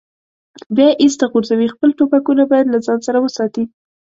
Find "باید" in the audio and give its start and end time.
2.51-2.67